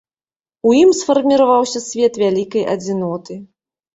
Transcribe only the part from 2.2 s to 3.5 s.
вялікай адзіноты.